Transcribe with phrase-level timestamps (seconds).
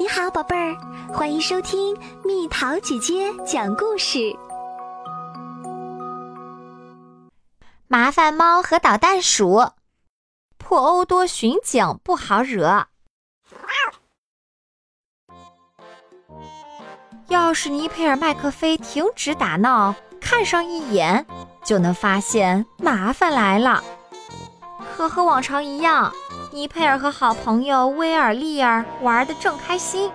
[0.00, 0.76] 你好，宝贝儿，
[1.12, 4.32] 欢迎收听蜜桃姐姐讲故事。
[7.88, 9.72] 麻烦猫和捣蛋鼠，
[10.56, 12.86] 破欧多巡警不好惹。
[17.26, 21.26] 要是尼佩尔麦克菲停止打闹，看上一眼，
[21.64, 23.82] 就能发现麻烦来了。
[24.96, 26.12] 可和往常一样。
[26.50, 30.10] 尼佩尔和好朋友威尔利尔玩得正开心，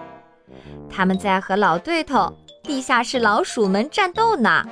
[0.89, 2.33] 他们在和老对头
[2.63, 4.65] 地下室老鼠们战斗呢。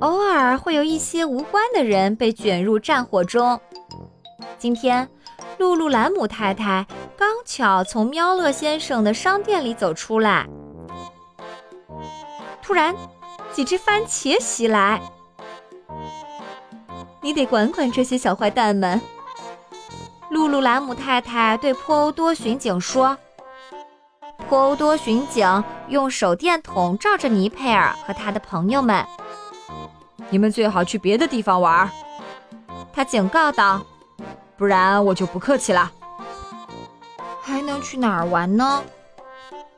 [0.00, 3.60] 偶尔会有一些无关的人被卷入战火中。
[4.58, 5.08] 今天，
[5.58, 10.48] 露露兰姆太太刚巧从喵乐先生的商店里走出来，
[12.62, 12.94] 突然，
[13.52, 15.00] 几只番茄袭来。
[17.20, 19.00] 你得管管这些小坏蛋们。
[20.30, 23.16] 露露兰姆太太对波欧多巡警说
[24.48, 29.04] ：“波欧多巡警用手电筒照着尼佩尔和他的朋友们，
[30.28, 31.90] 你们最好去别的地方玩。”
[32.92, 33.80] 他警告道
[34.58, 35.90] ：“不然我就不客气了。”
[37.40, 38.82] 还能去哪儿玩呢？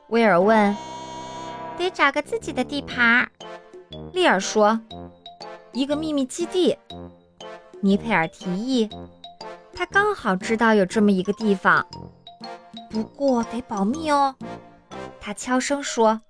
[0.08, 0.76] 威尔问。
[1.78, 3.30] “得找个自己的地盘。”
[4.12, 4.80] 利尔说。
[5.72, 6.76] “一个秘密基地。”
[7.80, 8.90] 尼佩尔提议。
[9.80, 11.86] 他刚好知道有这么一个地方，
[12.90, 14.34] 不过得保密哦。
[15.18, 16.20] 他悄声说：“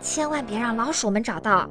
[0.00, 1.68] 千万别让老鼠们找到。”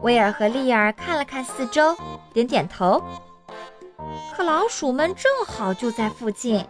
[0.00, 1.96] 威尔和利尔看了看四周，
[2.34, 3.02] 点点头。
[4.36, 6.62] 可老鼠们正好就在附近，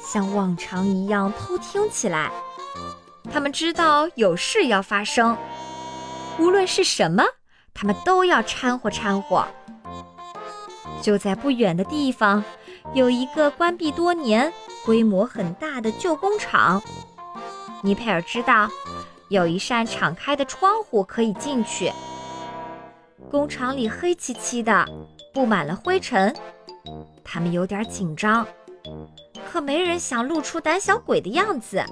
[0.00, 2.32] 像往常一样偷听起来。
[3.30, 5.36] 他们知道有事要发生，
[6.38, 7.24] 无论是什么，
[7.74, 9.46] 他们都要掺和掺和。
[11.04, 12.42] 就在不远的地方，
[12.94, 14.50] 有一个关闭多年、
[14.86, 16.82] 规模很大的旧工厂。
[17.82, 18.70] 尼佩尔知道，
[19.28, 21.92] 有一扇敞开的窗户可以进去。
[23.30, 24.88] 工厂里黑漆漆的，
[25.34, 26.34] 布满了灰尘。
[27.22, 28.46] 他们有点紧张，
[29.52, 31.84] 可没人想露出胆小鬼的样子。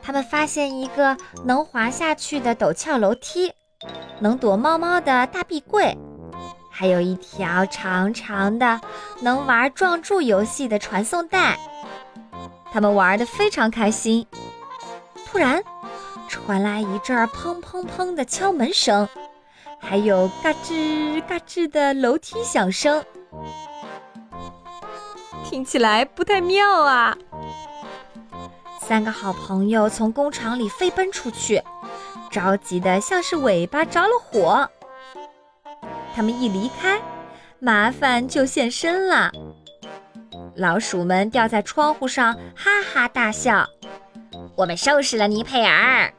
[0.00, 1.14] 他们发现一个
[1.44, 3.52] 能滑下去的陡峭楼梯，
[4.20, 5.94] 能躲猫猫的大壁柜。
[6.74, 8.80] 还有一条长长的
[9.20, 11.58] 能玩撞柱游戏的传送带，
[12.72, 14.26] 他们玩得非常开心。
[15.26, 15.62] 突然，
[16.28, 19.06] 传来一阵砰砰砰的敲门声，
[19.78, 23.04] 还有嘎吱嘎吱的楼梯响声，
[25.44, 27.16] 听起来不太妙啊！
[28.80, 31.62] 三个好朋友从工厂里飞奔出去，
[32.30, 34.68] 着急的像是尾巴着了火。
[36.14, 37.00] 他们一离开，
[37.58, 39.30] 麻烦就现身了。
[40.56, 43.66] 老鼠们吊在窗户上，哈哈大笑。
[44.54, 46.12] 我们收拾了尼佩尔，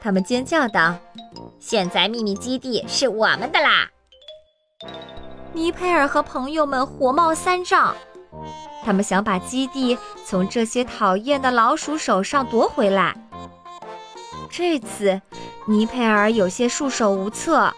[0.00, 0.96] 他们尖叫道
[1.60, 3.88] ：“现在秘密基地是我们的啦！”
[5.52, 7.94] 尼佩尔和朋友们火冒三丈，
[8.82, 13.14] 他们想把基地从这些讨厌的老鼠手上夺回来。
[14.50, 15.20] 这次，
[15.66, 17.72] 尼佩尔有些束手无策。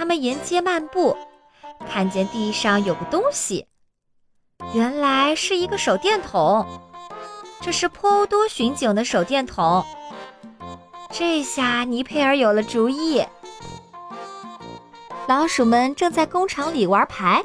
[0.00, 1.14] 他们沿街漫步，
[1.86, 3.66] 看见地上有个东西，
[4.72, 6.66] 原来是一个手电筒。
[7.60, 9.84] 这是坡欧多巡警的手电筒。
[11.10, 13.22] 这下尼佩尔有了主意。
[15.28, 17.44] 老鼠们正在工厂里玩牌，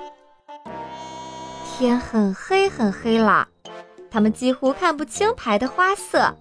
[1.78, 3.46] 天很黑很黑了，
[4.10, 6.34] 他们几乎看不清牌的花色。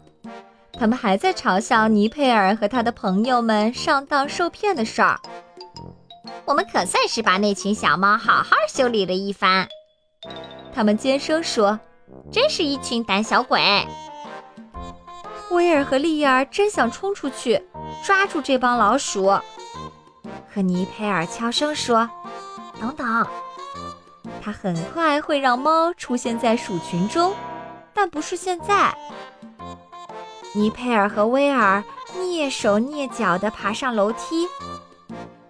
[0.79, 5.19] 他们还在嘲笑尼佩尔和他的朋友们上当受骗的事儿。
[6.47, 9.67] 我们可算是把那群小猫好好修理了一番。
[10.75, 11.79] 他们尖声说
[12.31, 13.87] ：“真是一群胆小鬼。”
[15.51, 17.63] 威尔和利尔真想冲出去
[18.05, 19.33] 抓住这帮老鼠，
[20.53, 22.09] 可尼佩尔悄声说
[22.81, 23.27] ：“等等，
[24.43, 27.35] 他很快会让猫出现在鼠群中，
[27.95, 28.95] 但不是现在。”
[30.55, 31.83] 尼佩尔和威尔
[32.17, 34.47] 蹑手蹑脚地爬上楼梯。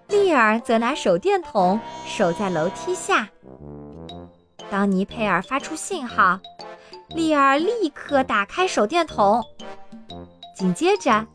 [0.08, 3.28] 利尔则拿手电筒守在楼梯下。
[4.70, 6.38] 当尼佩尔发出信号，
[7.08, 9.42] 丽尔立刻打开手电筒。
[10.56, 11.26] 紧接着，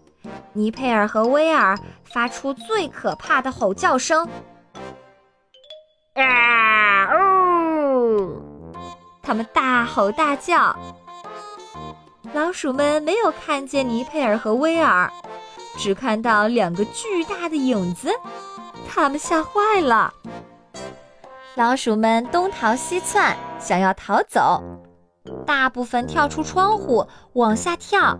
[0.54, 4.28] 尼佩尔和威尔发出最可怕的吼叫声
[6.16, 8.42] ：“啊哦！”
[9.22, 10.76] 他们大吼大叫。
[12.34, 15.12] 老鼠们没有看见尼佩尔和威尔，
[15.78, 18.12] 只看到两个巨大的影子。
[18.92, 20.12] 他们吓坏了，
[21.56, 24.64] 老鼠们东逃西窜，想要逃走。
[25.46, 28.20] 大部分跳出窗户往下跳，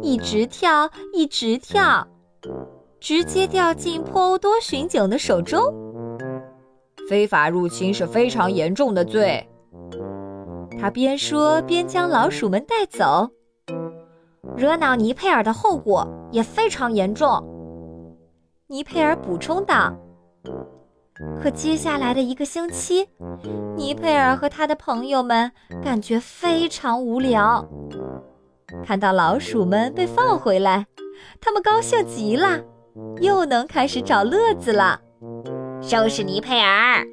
[0.00, 2.08] 一直跳，一直跳，
[2.98, 5.62] 直接掉进破欧多巡警的手中。
[7.08, 9.46] 非法入侵是非常严重的罪。
[10.80, 13.28] 他边说边将老鼠们带走。
[14.56, 17.57] 惹恼尼佩尔的后果也非常严重。
[18.70, 19.96] 尼佩尔补充道。
[21.42, 23.08] 可接下来的一个星期，
[23.74, 25.50] 尼佩尔和他的朋友们
[25.82, 27.66] 感觉非常无聊。
[28.84, 30.86] 看到老鼠们被放回来，
[31.40, 32.60] 他们高兴极了，
[33.22, 35.00] 又能开始找乐子了。
[35.80, 37.06] 收拾尼佩尔！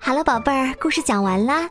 [0.00, 1.70] 好了，宝贝儿，故事讲完啦。